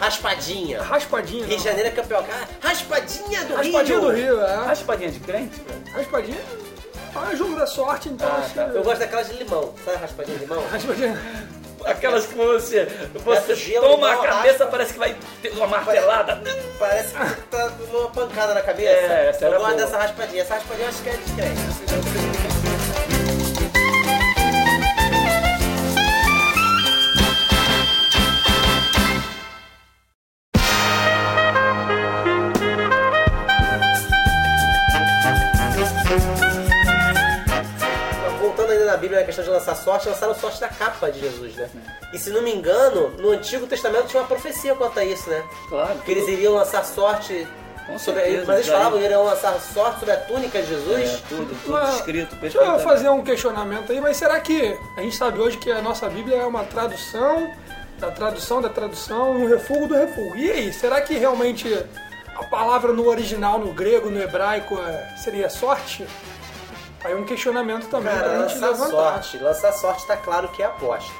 [0.00, 0.82] Raspadinha.
[0.82, 1.46] Raspadinha.
[1.46, 1.64] Rio de.
[1.64, 2.24] Janeiro é campeão.
[2.30, 4.00] Ah, raspadinha do Raspadinha Rio.
[4.00, 4.54] do Rio, é.
[4.66, 5.82] Raspadinha de crente, velho?
[5.94, 6.38] Raspadinha
[7.32, 8.62] é jogo da sorte, então Ah, acho tá.
[8.62, 9.74] Eu gosto daquelas de limão.
[9.84, 10.62] Sabe raspadinha de limão?
[10.70, 11.20] Raspadinha.
[11.84, 12.86] Aquelas que você,
[13.24, 14.66] você gelo, toma a cabeça, raspa.
[14.66, 16.42] parece que vai ter uma martelada.
[16.78, 18.90] Parece que tá numa pancada na cabeça.
[18.90, 19.84] É, essa era eu gosto boa.
[19.86, 20.42] dessa raspadinha.
[20.42, 22.39] Essa raspadinha eu acho que é
[39.58, 39.84] descrente.
[39.84, 41.68] sorte, lançaram sorte da capa de Jesus, né?
[42.12, 45.42] E se não me engano, no Antigo Testamento tinha uma profecia quanto a isso, né?
[45.68, 45.98] Claro.
[46.00, 47.46] Que eles iriam lançar sorte
[47.86, 48.20] Com sobre.
[48.22, 51.08] certeza, mas eles falavam que iriam lançar sorte sobre a túnica de Jesus.
[51.10, 55.02] É, tudo, tudo Mas, escrito Deixa eu fazer um questionamento aí, mas será que a
[55.02, 57.52] gente sabe hoje que a nossa Bíblia é uma tradução
[57.98, 60.36] da tradução da tradução, um refúgio do refúgio?
[60.36, 61.72] E aí, será que realmente
[62.34, 66.06] a palavra no original, no grego, no hebraico, é- seria sorte?
[67.04, 68.90] Aí um questionamento também Cara, pra gente lançar levantar.
[68.90, 69.38] sorte.
[69.38, 71.10] Lançar sorte tá claro que é aposta.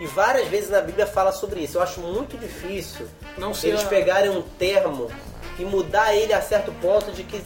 [0.00, 1.78] E várias vezes na Bíblia fala sobre isso.
[1.78, 5.10] Eu acho muito difícil Não ser eles a- pegarem um termo
[5.58, 7.42] e mudar ele a certo ponto de que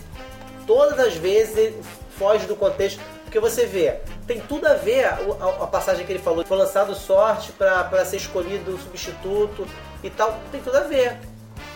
[0.67, 1.83] todas as vezes ele
[2.19, 3.01] foge do contexto.
[3.25, 6.59] Porque você vê, tem tudo a ver a, a- a passagem que ele falou, foi
[6.59, 9.67] lançado sorte para ser escolhido o substituto
[10.05, 11.19] e tal, tem tudo a ver.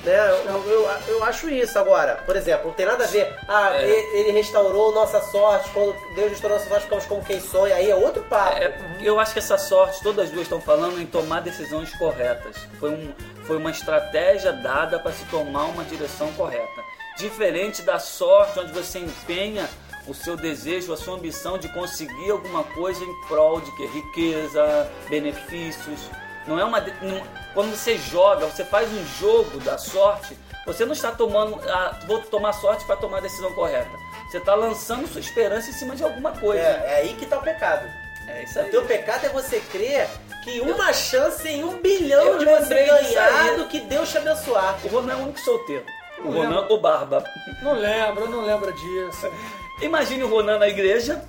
[0.07, 0.31] Né?
[0.47, 2.17] Eu, eu, eu acho isso agora.
[2.25, 3.35] Por exemplo, não tem nada a ver.
[3.49, 3.83] Ah, É.
[3.89, 5.69] ele, ele restaurou nossa sorte.
[5.71, 7.75] Quando Deus restaurou nossa sorte, ficamos como quem sonha.
[7.75, 8.57] Aí é outro papo.
[8.57, 12.57] É, eu acho que essa sorte, todas as duas estão falando em tomar decisões corretas.
[12.79, 13.13] Foi, um,
[13.45, 16.83] foi uma estratégia dada para se tomar uma direção correta.
[17.19, 19.69] Diferente da sorte, onde você empenha
[20.07, 23.87] o seu desejo, a sua ambição de conseguir alguma coisa em prol de que?
[23.87, 26.11] Riqueza, benefícios.
[26.47, 26.81] Não é uma.
[26.81, 27.23] não-
[27.55, 31.59] quando você joga, você faz um jogo da sorte, você não está tomando.
[31.69, 33.91] Ah, vou tomar sorte para tomar a decisão correta.
[34.31, 36.63] Você está lançando sua esperança em cima de alguma coisa.
[36.63, 37.87] É, é aí que tá o pecado.
[38.29, 38.71] É isso O aí.
[38.71, 40.09] teu pecado é você crer
[40.43, 44.77] que uma chance em um bilhão Eu de você ganhar do que Deus te abençoar.
[44.85, 45.85] O Ronan é o único solteiro.
[46.19, 46.75] O Não Ronan, lembro.
[46.75, 47.25] o Barba.
[47.63, 49.31] Não lembro, não lembro disso.
[49.81, 51.23] Imagine o Ronan na igreja.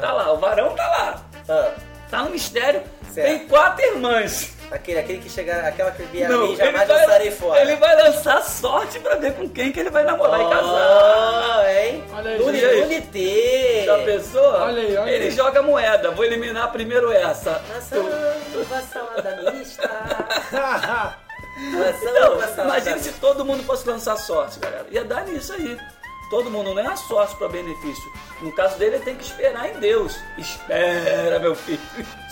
[0.00, 1.22] Tá lá, o varão tá lá.
[1.48, 1.72] Ah,
[2.10, 2.82] Tá no mistério.
[3.12, 3.26] Certo.
[3.26, 4.54] Tem quatro irmãs.
[4.70, 7.60] Aquele, aquele que chega, aquela que via a Não, mim, jamais vai- lançarei fora.
[7.60, 11.74] ele vai lançar sorte pra ver com quem que ele vai namorar e casar.
[11.74, 12.04] Hein?
[12.14, 12.60] Olha aí,
[13.00, 13.84] gente.
[13.86, 14.42] Já pensou?
[14.54, 15.30] Olha aí, olha ele aí.
[15.30, 16.10] joga moeda.
[16.10, 17.60] Vou eliminar primeiro essa.
[17.68, 17.96] Maçã,
[18.54, 19.88] uva, salada mista.
[21.58, 24.86] Maçã, Então, uva, salada imagine se todo mundo fosse lançar sorte, galera.
[24.90, 25.76] Ia dar nisso aí.
[26.30, 28.12] Todo mundo não é a sorte para benefício.
[28.42, 30.14] No caso dele, ele tem que esperar em Deus.
[30.36, 31.80] Espera, meu filho.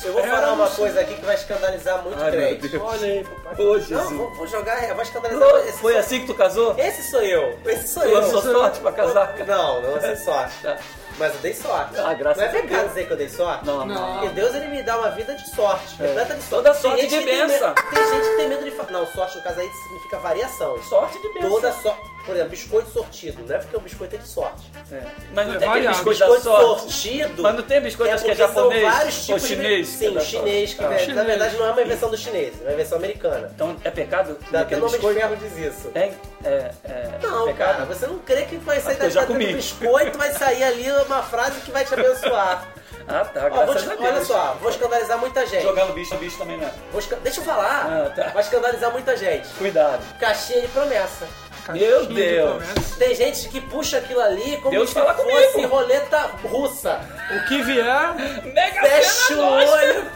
[0.05, 2.77] Eu vou falar uma coisa aqui que vai escandalizar muito Ai, crente.
[2.77, 3.55] Olha aí, papai.
[3.91, 5.49] Não, vou, vou jogar, vou escandalizar.
[5.67, 6.75] Esse Foi sou- assim que tu casou?
[6.79, 7.59] Esse sou eu.
[7.65, 8.21] Esse sou Tu eu.
[8.21, 9.35] lançou sorte pra casar?
[9.47, 10.55] Não, não lancei sorte.
[10.63, 10.77] Tá.
[11.19, 11.99] Mas eu dei sorte.
[11.99, 12.89] Ah, graças não é pecado Deus.
[12.89, 13.65] dizer que eu dei sorte?
[13.65, 14.13] Não, Não.
[14.21, 16.51] Porque Deus ele me dá uma vida de sorte, repleta de sorte.
[16.51, 17.69] Toda sorte Tem de tem bênção.
[17.69, 18.91] medo- Tem gente que tem medo de falar.
[18.91, 20.83] Não, sorte no caso aí significa variação.
[20.83, 21.51] Sorte de bênção.
[21.51, 22.03] Toda sorte.
[22.27, 23.43] Por exemplo, biscoito sortido.
[23.47, 24.71] Não é porque o biscoito é de sorte.
[24.93, 25.01] É.
[25.33, 26.81] Mas não É tem aquele biscoito da Biscoito sorte.
[26.83, 27.43] sortido.
[27.43, 29.89] Mas não tem biscoito é acho que é japonês São vários ou tipos de- chinês.
[29.89, 31.05] é Sim, o chinês, que sorte.
[31.07, 31.15] vem- Ah.
[31.15, 33.51] na verdade não é uma invenção do chinês, é uma invenção americana.
[33.55, 34.39] Então é pecado?
[34.51, 35.21] Dá até nome de biscoito?
[35.21, 35.91] ferro diz isso.
[35.95, 36.11] É,
[36.45, 37.73] é, é Não, pecado?
[37.77, 39.47] cara, você não crê que vai sair Ah, eu já da comi.
[39.47, 42.67] do biscoito, vai sair ali uma frase que vai te abençoar.
[43.09, 45.63] Ah, tá, Ó, te- olha só, vou escandalizar muita gente.
[45.63, 46.69] Jogar no bicho, no bicho também não.
[46.91, 47.87] Vou Deixa eu falar.
[47.87, 48.31] Ah, tá.
[48.31, 49.47] Vai escandalizar muita gente.
[49.51, 50.03] Cuidado.
[50.19, 51.25] Caixinha de promessa.
[51.73, 52.63] Meu de Deus.
[52.65, 52.97] promessa.
[52.99, 55.69] Tem gente que puxa aquilo ali como Deus se fala fosse comigo.
[55.75, 57.01] roleta russa.
[57.31, 60.11] O que vier, Mega Fecha o olho.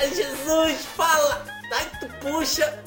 [0.00, 1.44] Ai, Jesus, fala.
[1.72, 2.78] Ai, tu puxa.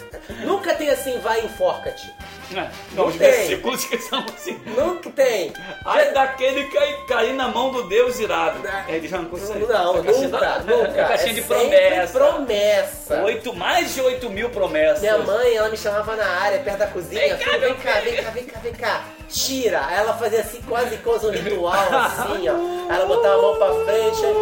[0.43, 2.13] Nunca tem assim, vai enforca-te.
[2.59, 3.29] É, Não, os tem.
[3.31, 4.59] versículos que são assim.
[4.65, 5.51] Nunca tem.
[5.85, 8.59] Ai daquele cair, cair na mão do Deus irado.
[8.87, 9.65] É, ele já não consegue.
[9.65, 11.01] Não, caixinha nunca, da- nunca.
[11.01, 12.19] É caixinha É de promessa.
[12.19, 13.21] promessa.
[13.23, 15.01] Oito, mais de 8 mil promessas.
[15.01, 17.21] Minha mãe, ela me chamava na área, perto da cozinha.
[17.21, 19.03] Vem cá, Filho, vem cá, vem cá, vem cá, vem cá.
[19.29, 19.85] Tira.
[19.87, 22.93] Aí ela fazia assim, quase quase um ritual, assim, ó.
[22.93, 24.33] Ela botava a mão pra frente, aí,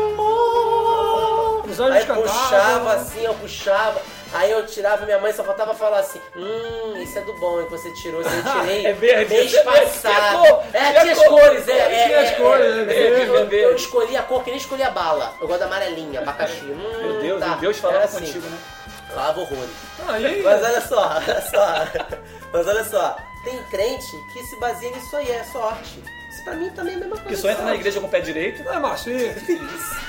[1.69, 4.01] os olhos aí puxava assim, ó, puxava.
[4.33, 7.71] Aí eu tirava, minha mãe só faltava falar assim, hum, isso é do bom que
[7.71, 10.37] você tirou, isso eu tirei É verde, mês é verde, passado.
[10.47, 11.27] cor, é, tinha as cor.
[11.29, 12.81] cores, é, é, Tinha as é, cores, é, né?
[12.81, 13.55] é, Verde, eu, verde.
[13.57, 15.35] eu escolhi a cor que nem escolhi a bala.
[15.41, 16.61] Eu gosto da amarelinha, abacaxi.
[16.63, 17.55] Hum, Meu Deus, tá.
[17.55, 18.19] Deus falava Era assim.
[18.19, 18.57] contigo, né?
[19.09, 19.69] Falava horrores.
[20.07, 21.87] Aí, Mas olha só, olha só.
[22.53, 26.01] Mas olha só, tem crente que se baseia nisso aí, é sorte.
[26.41, 27.29] Isso pra mim também é a mesma coisa.
[27.29, 28.67] Que só entra na igreja com o pé direito.
[28.67, 29.31] é, Márcio, e-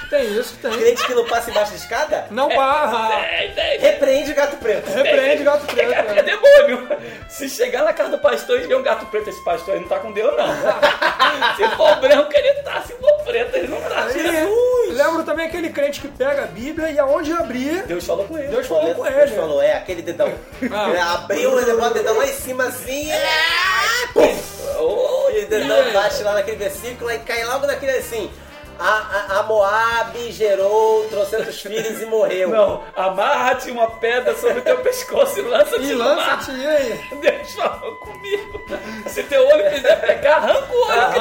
[0.09, 0.73] tem isso, tem.
[0.73, 3.21] Crente que não passa embaixo de escada, Não barra.
[3.21, 3.79] Tem, tem.
[3.79, 4.90] repreende o gato preto.
[4.90, 5.92] Repreende gato preto.
[5.92, 6.18] É, né?
[6.18, 6.88] é demônio.
[7.29, 9.88] Se chegar na casa do pastor e ver um gato preto, esse pastor aí não
[9.88, 10.47] tá com Deus, não.
[11.57, 12.83] Se for branco, ele tá.
[12.83, 14.05] Se for preto, ele não tá.
[14.07, 18.38] Aí, lembro também aquele crente que pega a Bíblia e aonde abrir, Deus falou com
[18.38, 18.49] ele.
[18.49, 19.37] Deus falou com Deus ele.
[19.37, 20.33] falou, é, aquele dedão.
[20.71, 20.88] Ah.
[20.88, 24.33] Ele abriu, ele bota o dedão lá em cima assim, e...
[24.79, 25.12] Oh,
[25.45, 28.31] O dedão bate lá naquele versículo e cai logo naquele assim.
[28.79, 32.49] A, a, a Moab gerou trocentos filhos e morreu.
[32.49, 37.01] Não, amarra-te uma pedra sobre o teu pescoço e lança-te E lança-te aí.
[37.21, 38.63] Deus falou comigo.
[39.07, 41.13] Se teu olho quiser pegar, arranca o olho, Agora.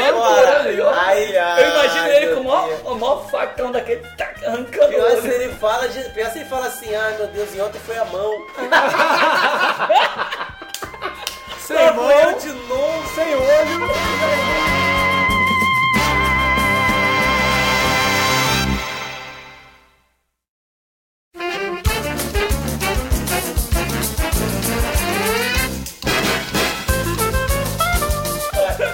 [0.63, 0.91] criatura.
[1.01, 4.85] Ai, ai, Eu imagino ele meu com o maior, o maior facão daquele, tac, arrancando
[4.85, 5.31] o Pior se olho.
[5.33, 8.05] ele fala, de, pior se ele fala assim, ai meu Deus, e ontem foi a
[8.05, 8.31] mão.
[11.71, 13.15] Sem Foi mão, de novo.
[13.15, 14.91] sem olho.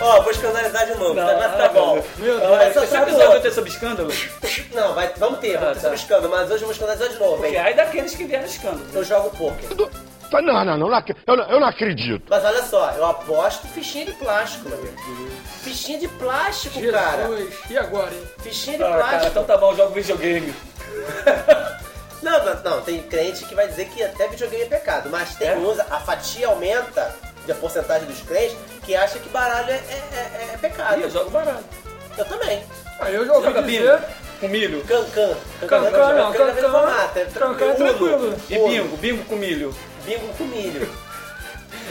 [0.01, 2.01] Ó, vou escandalizar de novo, Não, mas tá bom.
[2.17, 4.09] Meu Ah, Mas só Esse sabe episódio vai ter sobre escândalo?
[4.73, 5.81] Não, vai, vamos ter, vamos ter tá.
[5.81, 7.61] sobre escândalo, mas hoje eu vou escandalizar de novo, Porque hein?
[7.61, 8.85] aí daqueles que vieram escândalo.
[8.93, 9.69] Eu jogo poker.
[10.31, 12.23] Não, não, não, eu, não- eu não acredito.
[12.29, 14.95] Mas olha só, eu aposto fichinha de plástico, meu amigo.
[15.63, 17.27] Fichinha de plástico, cara.
[17.27, 17.53] Jesus.
[17.69, 18.23] E agora, hein?
[18.39, 19.27] Fichinha de Ah, cara, plástico.
[19.27, 20.53] então tá bom, jogo videogame.
[22.21, 25.49] Não, não, não, tem crente que vai dizer que até videogame é pecado, mas tem
[25.49, 25.55] É?
[25.55, 30.49] uns, a fatia aumenta da porcentagem dos crentes que acha que baralho é, é, é-
[30.55, 30.99] é pecado.
[30.99, 31.63] Ih, eu jogo baralho.
[32.17, 32.63] Eu também.
[32.99, 34.01] Aí eu ouvi Joga dizer...
[34.41, 34.83] com milho.
[34.85, 35.35] Cancan.
[35.61, 35.79] Cancan,
[36.13, 38.35] não, Cancan é cancan- é tranquilo.
[38.49, 39.73] E bingo, bingo com milho.
[40.07, 40.89] Bingo com milho.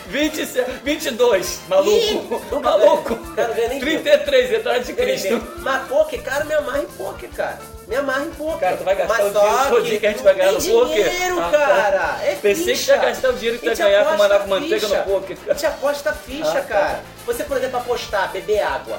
[0.09, 0.45] 20,
[0.85, 1.91] 22, maluco.
[1.91, 3.17] Ih, maluco.
[3.35, 5.43] Cara, não ganhei nem 33, entrada de Cristo.
[5.59, 7.59] Mas poker, cara, me amarra em poker, cara.
[7.89, 8.59] Me amarra em poker.
[8.61, 11.11] Cara, tu vai gastar Mas o dinheiro todinho que a gente vai ganhar no poker?
[11.11, 11.59] dinheiro, Ah, tá.
[11.59, 12.19] cara.
[12.25, 12.93] É Pensei que ficha.
[12.95, 14.99] ia gastar o dinheiro que A ia ganhar com maná com manteiga ficha.
[14.99, 15.39] no poker.
[15.49, 16.61] A gente aposta ficha, Ah, tá.
[16.63, 17.01] cara.
[17.27, 18.99] Você, por exemplo, apostar, beber água.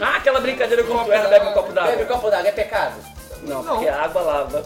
[0.00, 2.06] Ah, aquela brincadeira com o Copo erra, bebe um copo Bebe um d'água.
[2.06, 2.94] copo d'água, é pecado?
[3.42, 3.74] Não, Não.
[3.76, 4.64] porque a água lava.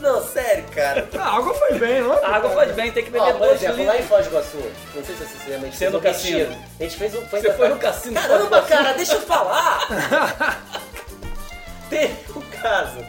[0.00, 1.06] Não, sério, cara.
[1.18, 2.24] A água foi bem, não é?
[2.24, 4.00] A água faz bem, tem que Ó, beber por dois exemplo, lá litros.
[4.00, 4.56] em Foz do Iguaçu,
[4.94, 6.38] não sei se você se lembra, a gente Você fez no um cassino.
[6.38, 6.58] retiro.
[6.78, 7.26] A gente fez um...
[7.26, 10.60] Foi Você foi no cassino Caramba, cara, deixa eu falar!
[11.90, 13.04] Teve um caso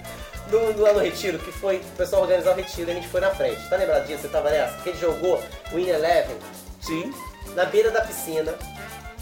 [0.51, 3.08] no, no, lá no retiro, que foi o pessoal organizar o retiro e a gente
[3.08, 3.69] foi na frente.
[3.69, 4.23] Tá lembrado disso?
[4.23, 4.75] Você tava nessa?
[4.82, 6.36] Que a gente jogou o In Eleven
[6.82, 7.13] Sim.
[7.56, 8.54] na beira da piscina.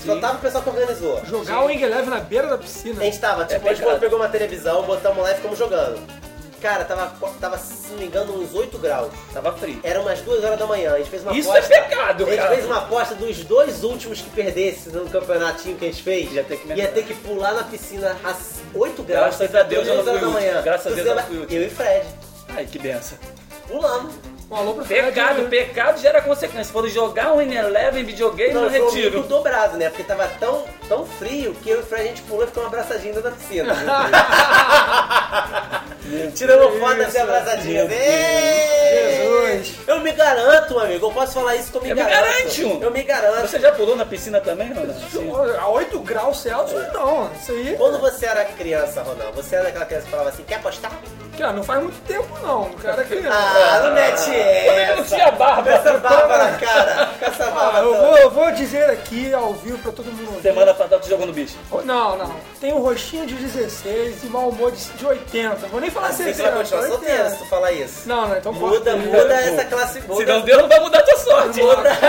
[0.05, 0.21] Só Sim.
[0.21, 1.21] tava o pessoal que organizou.
[1.25, 3.01] Jogar o Wing Eleven na beira da piscina.
[3.01, 5.99] A gente tava, tipo, a gente pegou uma televisão, botamos lá e ficamos jogando.
[6.61, 9.09] Cara, tava, tava, se não me engano, uns 8 graus.
[9.33, 9.79] Tava frio.
[9.83, 10.93] Era umas 2 horas da manhã.
[10.93, 11.73] A gente fez uma Isso aposta.
[11.73, 12.55] é pecado, A gente cara.
[12.55, 16.31] fez uma aposta dos dois últimos que perdesse no campeonatinho que a gente fez.
[16.33, 19.37] Ia ter que ia ter que pular na piscina às 8 graus.
[19.37, 20.61] Graças a Deus eu não 2 horas fui da manhã.
[20.61, 21.59] Graças a Deus eu não fui último.
[21.59, 22.05] Eu e Fred.
[22.49, 23.17] Ai, que benção.
[23.67, 24.13] Pulamos.
[24.51, 25.47] Um alô pro Fred, Pecado, né?
[25.49, 26.73] pecado gera consequência.
[26.73, 29.17] Foram jogar um Eleven videogame Não, no foi retiro.
[29.17, 29.89] mico dobrado, né?
[29.89, 32.63] Porque tava tão, tão frio que eu e o Fred a gente pulou e ficou
[32.63, 33.75] uma abraçadinha dentro da piscina.
[36.35, 37.87] Tiramos foto assim, abraçadinha.
[37.87, 39.75] Jesus.
[39.87, 41.07] Eu me garanto, amigo.
[41.07, 42.25] Eu posso falar isso que eu me Eu me garanto.
[42.25, 42.81] garante, um.
[42.83, 43.47] Eu me garanto.
[43.47, 45.57] Você já pulou na piscina também, Ronaldo?
[45.59, 47.31] A 8 graus Celsius, não.
[47.33, 50.55] Isso aí, Quando você era criança, Ronaldo, você era aquela criança que falava assim, quer
[50.55, 50.91] apostar?
[51.39, 52.63] Cara, não faz muito tempo, não.
[52.63, 53.29] O cara é criança.
[53.37, 54.95] Ah, não mete essa.
[54.95, 55.69] não tinha barba.
[55.69, 57.09] Essa barba na cara.
[57.19, 60.27] Com essa barba Ah, eu, vou, eu vou dizer aqui ao vivo pra todo mundo
[60.27, 60.41] ouvir.
[60.41, 61.57] Semana passada tu jogou no bicho.
[61.85, 62.35] Não, não.
[62.59, 65.67] Tem um rostinho de 16 e mau humor de, de 80.
[65.67, 66.35] Vou nem falar Assim, 60.
[66.35, 66.97] você vai continuar 80.
[67.07, 68.07] solteiro se tu falar isso.
[68.09, 68.95] Não, não, então Muda, corta.
[68.97, 70.01] muda essa classe.
[70.01, 71.61] Se Muda, não deu, não vai mudar a tua sorte.
[71.61, 71.89] muda.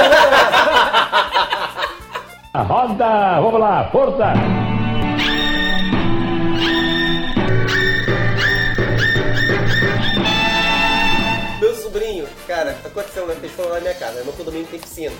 [2.52, 4.24] Roda, vamos lá, força!
[12.50, 13.30] Cara, aconteceu?
[13.30, 14.24] Eles foram lá na minha casa.
[14.24, 15.14] Meu condomínio tem piscina.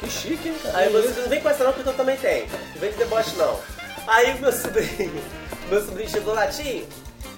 [0.00, 0.78] Que chique, hein, cara?
[0.78, 2.46] Aí você não vem com essa não, porque eu também tenho.
[2.46, 3.58] Não vem de deboche não.
[4.06, 5.24] Aí meu sobrinho,
[5.70, 6.86] meu sobrinho chegou lá, tio,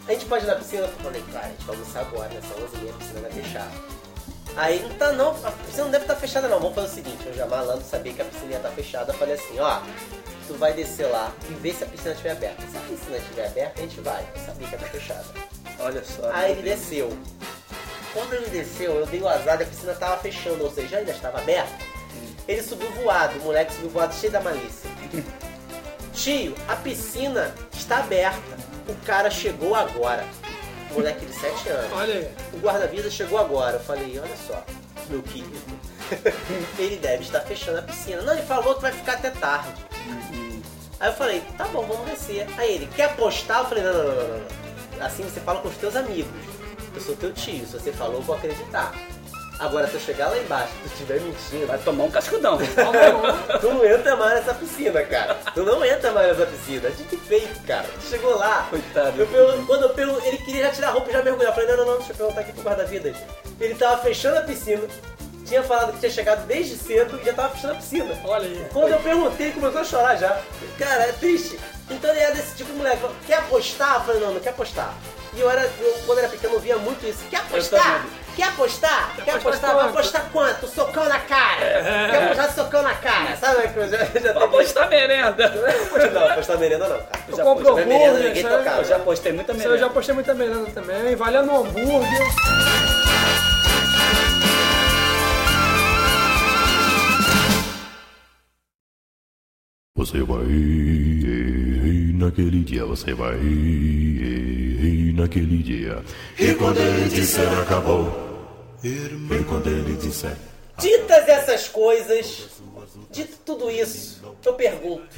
[0.08, 0.82] a gente pode ir na piscina?
[0.82, 3.70] Eu falei, cara, a gente vai almoçar agora, nessa 11 a piscina vai fechar.
[4.56, 6.58] Aí não tá não, a piscina não deve estar fechada não.
[6.58, 9.12] Vamos fazer o seguinte, eu já malandro sabia que a piscina ia estar fechada.
[9.12, 9.80] Eu falei assim, ó,
[10.48, 12.62] tu vai descer lá e ver se a piscina estiver aberta.
[12.66, 14.26] Se a piscina estiver aberta, a gente vai.
[14.34, 15.24] Eu sabia que ia estar fechada.
[15.78, 16.30] Olha só.
[16.32, 17.16] Aí ele desceu.
[18.16, 21.36] Quando ele desceu, eu dei o azar, a piscina tava fechando, ou seja, ainda estava
[21.36, 21.76] aberta.
[22.48, 24.88] Ele subiu voado, o moleque subiu voado cheio da malícia.
[26.14, 28.56] Tio, a piscina está aberta.
[28.88, 30.24] O cara chegou agora.
[30.92, 31.92] Moleque de 7 anos.
[31.92, 32.34] Olha aí.
[32.54, 33.76] O guarda-vida chegou agora.
[33.76, 34.64] Eu falei, olha só,
[35.10, 35.60] meu querido.
[36.78, 38.22] ele deve estar fechando a piscina.
[38.22, 39.74] Não, ele falou que vai ficar até tarde.
[40.98, 42.46] Aí eu falei, tá bom, vamos descer.
[42.56, 43.58] Aí ele, quer apostar?
[43.58, 45.06] Eu falei, não, não, não, não, não.
[45.06, 46.55] Assim você fala com os teus amigos.
[46.96, 48.92] Eu sou teu tio, se você falou, eu vou acreditar.
[49.58, 52.58] Agora, se eu chegar lá embaixo e tu estiver mentindo, Vai tomar um cascudão.
[53.60, 55.34] tu não entra mais nessa piscina, cara.
[55.54, 56.88] Tu não entra mais nessa piscina.
[56.88, 57.86] A gente feito, cara.
[58.00, 58.66] Tu chegou lá.
[58.68, 59.18] Coitado.
[59.18, 61.52] Eu pergun- quando eu pergun- ele queria já tirar a roupa e já mergulhar.
[61.52, 63.16] Eu falei, não, não, não, deixa eu perguntar aqui pro guarda-vidas.
[63.58, 64.82] Ele tava fechando a piscina.
[65.46, 68.14] Tinha falado que tinha chegado desde cedo e já tava fechando a piscina.
[68.24, 68.66] Olha aí.
[68.72, 70.38] Quando eu perguntei, ele começou a chorar já.
[70.78, 71.58] Cara, é triste.
[71.88, 73.02] Então ele era desse tipo de moleque.
[73.26, 73.94] Quer apostar?
[73.94, 74.92] Eu falei, não, não quer apostar.
[75.36, 77.18] E eu era, eu, quando era pequeno, eu via muito isso.
[77.28, 78.06] Quer apostar?
[78.34, 79.14] Quer apostar?
[79.16, 79.74] Quer apostar apostar?
[79.74, 79.98] Vai quanto?
[79.98, 80.66] apostar quanto?
[80.66, 81.60] Socão na cara.
[82.10, 83.36] Quer apostar socão na cara?
[83.36, 85.52] Sabe que eu já, já Vou teve- apostar merenda.
[86.12, 87.22] Não, apostar merenda não, cara.
[87.28, 87.84] Tu já comprou pus, né?
[87.86, 88.56] Merenda hambúrguer, ninguém sabe?
[88.58, 88.78] tocava.
[88.80, 89.86] Eu já postei muita Isso eu merenda.
[89.86, 92.26] já postei muita merenda também, valendo um hambúrguer.
[99.96, 100.46] Você vai
[102.14, 103.36] naquele dia, você vai
[105.16, 106.02] naquele dia.
[106.38, 108.26] E quando ele disser acabou,
[108.84, 110.36] e quando ele disser
[110.78, 112.48] Ditas essas coisas,
[113.10, 115.08] dito tudo isso, eu pergunto: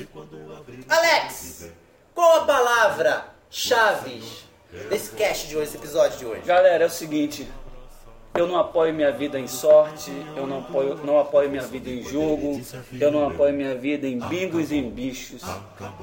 [0.88, 1.70] Alex,
[2.14, 4.44] qual a palavra chaves
[4.88, 6.42] desse cast de hoje, desse episódio de hoje?
[6.42, 7.48] Galera, é o seguinte.
[8.34, 12.02] Eu não apoio minha vida em sorte, eu não apoio, não apoio minha vida em
[12.04, 12.60] jogo,
[13.00, 15.42] eu não apoio minha vida em bingos e em bichos.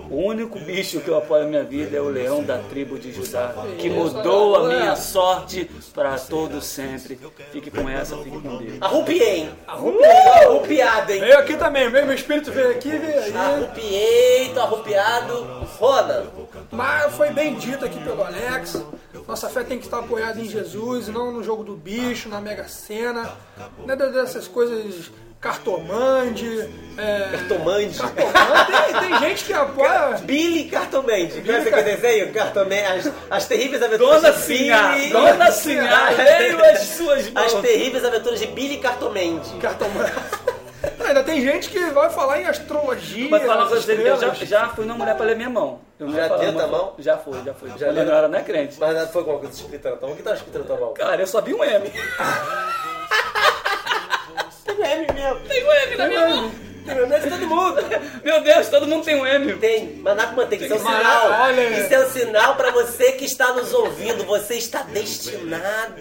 [0.10, 3.54] O único bicho que eu apoio minha vida é o leão da tribo de Judá,
[3.78, 7.18] que mudou a minha sorte para todo sempre.
[7.52, 8.82] Fique com essa, fique com Deus.
[8.82, 9.50] Arrupiei, hein?
[9.66, 11.20] Arrupiei, arrupiado, hein?
[11.22, 13.38] Veio aqui também, veio meu espírito veio aqui, veio aí.
[13.38, 15.66] Arrupiei, tô arrupiado.
[15.80, 16.26] Ronan,
[16.72, 18.84] Mas foi bem dito aqui pelo Alex.
[19.28, 22.68] Nossa fé tem que estar apoiada em Jesus não no jogo do bicho, na Mega
[22.68, 23.32] Sena.
[23.86, 25.12] Nada dessas coisas
[25.46, 26.70] cartomande.
[26.98, 27.30] É...
[27.32, 28.00] Cartomande.
[28.00, 28.72] Cartomande.
[28.72, 30.18] Tem, tem gente que apoia.
[30.24, 31.42] Billy Cartomende.
[31.42, 32.34] Conhece aquele desenho?
[32.34, 32.88] Cartomende.
[32.88, 35.10] As, as terríveis aventuras Dona de Sinhá, Billy.
[35.12, 35.52] Dona
[36.16, 39.50] veio as suas As terríveis aventuras de Billy Cartomende.
[39.60, 40.14] Cartomande.
[41.06, 43.30] Não, Ainda tem gente que vai falar em astrologia.
[43.30, 45.80] Mas falar pra as você, eu já, já fui numa mulher pra ler minha mão.
[46.00, 46.96] Eu não Já uma- tua mão?
[46.98, 47.70] Já foi, já foi.
[47.78, 48.80] Já não era, não é crente.
[48.80, 50.14] Mas foi alguma coisa escrita na tua mão?
[50.16, 50.94] O que tava escrito na tua mão?
[50.96, 51.92] Cara, eu só vi um M.
[54.66, 55.40] Tem M mesmo.
[55.48, 56.52] Tem um M na minha mão.
[56.86, 57.84] Tem M de todo mundo.
[58.24, 59.54] Meu Deus, todo mundo tem um M.
[59.56, 61.32] Tem, Manaco Manteiga, isso é um sinal.
[61.42, 61.80] olha.
[61.80, 64.24] Isso é um sinal pra você que está nos ouvindo.
[64.26, 65.96] Você está destinado.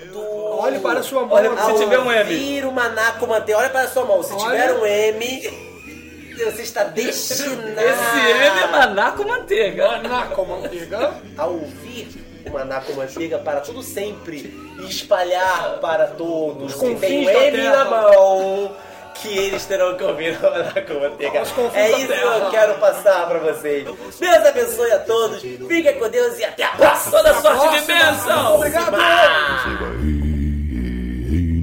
[0.58, 1.32] Olhe para a sua mão.
[1.32, 2.18] Olha, se tiver um M.
[2.20, 3.60] ouvir o Manaco Manteiga.
[3.60, 4.22] Olha para a sua mão.
[4.22, 4.42] Se Olha.
[4.42, 7.80] tiver um M, você está destinado.
[7.80, 9.86] Esse M é Manaco Manteiga.
[9.88, 11.14] Manaco manteiga.
[11.38, 12.08] a ouvir
[12.44, 17.62] o Manaco Manteiga para tudo sempre e espalhar para todos que confins tem o M
[17.62, 18.76] na mão
[19.24, 21.38] que eles terão que ouvir Manaco Manteiga.
[21.38, 23.84] É isso que eu quero passar para vocês.
[23.84, 27.12] Deus abençoe a todos, fiquem com Deus e até a próxima.
[27.12, 28.54] Toda sorte de bênção.
[28.56, 28.94] Obrigado.
[28.94, 29.94] Você vai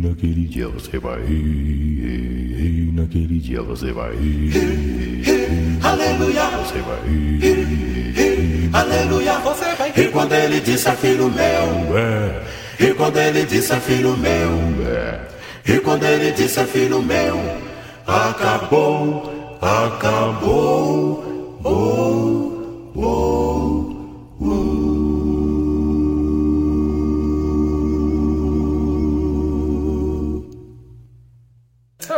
[0.01, 1.20] naquele dia, você vai
[2.93, 4.16] naquele dia, você vai
[5.84, 6.99] Aleluia, você vai
[8.74, 9.93] aleluia, você vai.
[9.95, 12.41] E quando ele disse filho meu, é,
[12.80, 15.41] e quando ele disse filho meu, é.
[15.66, 17.39] E quando ele disse é filho meu,
[18.07, 19.32] acabou,
[19.62, 21.32] acabou.
[21.64, 22.51] Oh,
[22.95, 23.41] oh,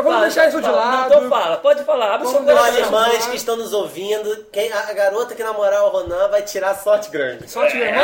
[0.01, 1.13] Vamos deixar isso de Fala, lado.
[1.13, 2.91] Então fala, pode falar, abre o seu Vamos deixar coração.
[2.91, 7.09] Mães que estão nos ouvindo, quem, a, garota que namorar o Ronan vai tirar sorte
[7.09, 7.49] grande.
[7.49, 8.03] Sorte de irmão.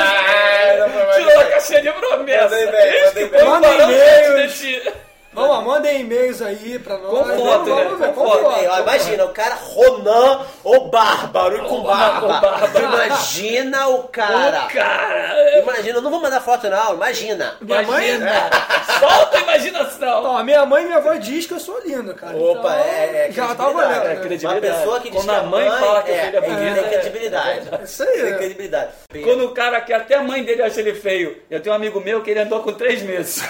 [1.16, 2.44] Tirou a caixinha de promessa.
[2.44, 3.46] Mandei bem, mandei bem.
[3.46, 4.94] Manda de ti.
[5.32, 7.12] Vamos lá, mandem e-mails aí pra nós.
[7.12, 8.08] Com foto, vamos, né?
[8.08, 8.46] Com foto.
[8.46, 12.42] ó, imagina, o cara Ronan, o bárbaro e com barba.
[12.80, 14.68] Imagina o cara.
[14.74, 17.56] Cara, Imagina, eu não vou mandar foto não, imagina.
[17.62, 18.50] Minha mãe, imagina.
[19.00, 20.24] Solta a imaginação.
[20.26, 22.36] ó, minha mãe e minha avó diz que eu sou lindo, cara.
[22.36, 24.12] Opa, Então, é, é Já tá credibilidade, valendo.
[24.12, 24.66] é credibilidade.
[24.66, 26.84] Uma pessoa que diz Quando que a mãe fala que o filho é bonito, tem
[26.84, 27.84] é- credibilidade.
[27.84, 28.92] Isso aí, Tem credibilidade.
[29.24, 31.38] Quando o cara que até a mãe dele acha ele feio.
[31.52, 33.44] Eu tenho um amigo meu que ele andou com três meses.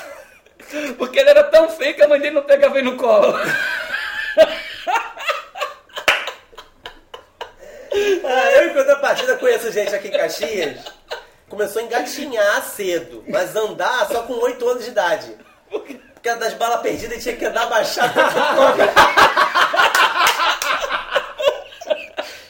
[0.98, 3.36] Porque ele era tão feio que a mãe dele não pegava ele no colo.
[8.32, 10.80] Ah, eu, em contrapartida, conheço gente aqui em Caxias.
[11.50, 15.36] Começou a engatinhar cedo, mas andar só com 8 anos de idade.
[15.70, 15.84] Por
[16.22, 18.14] causa das balas perdidas, ele tinha que andar abaixado.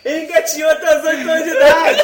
[0.04, 2.02] Ele engatinhou até os 8 anos de idade.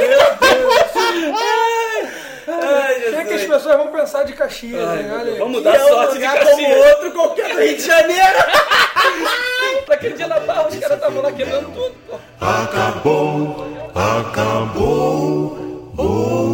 [2.47, 3.13] Ai, Jesus.
[3.13, 4.87] O é que, as pessoas vão pensar de Caxias?
[4.87, 5.17] Ai, né?
[5.19, 6.49] Olha, vamos dar é sorte de Caxias.
[6.49, 8.39] como outro qualquer do Rio de Janeiro.
[9.87, 11.95] Naquele dia na barra, os caras estavam lá quebrando tudo.
[12.41, 15.57] Acabou, acabou,
[15.97, 16.44] oh.